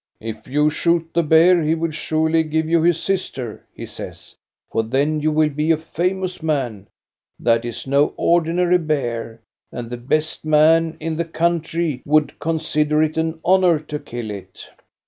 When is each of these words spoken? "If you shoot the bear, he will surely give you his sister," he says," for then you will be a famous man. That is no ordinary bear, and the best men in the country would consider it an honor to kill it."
"If 0.19 0.47
you 0.47 0.71
shoot 0.71 1.07
the 1.13 1.21
bear, 1.21 1.61
he 1.61 1.75
will 1.75 1.91
surely 1.91 2.41
give 2.41 2.67
you 2.67 2.81
his 2.81 2.99
sister," 2.99 3.67
he 3.71 3.85
says," 3.85 4.35
for 4.71 4.81
then 4.81 5.19
you 5.19 5.31
will 5.31 5.51
be 5.51 5.69
a 5.69 5.77
famous 5.77 6.41
man. 6.41 6.87
That 7.39 7.65
is 7.65 7.85
no 7.85 8.15
ordinary 8.17 8.79
bear, 8.79 9.41
and 9.71 9.91
the 9.91 9.97
best 9.97 10.43
men 10.43 10.97
in 10.99 11.17
the 11.17 11.25
country 11.25 12.01
would 12.03 12.39
consider 12.39 13.03
it 13.03 13.15
an 13.15 13.41
honor 13.45 13.77
to 13.77 13.99
kill 13.99 14.31
it." 14.31 14.67